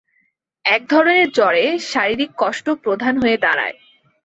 [0.65, 3.77] একধরনের জ্বরে শারীরিক কষ্ট প্রধান হয়ে দাঁড়ায়।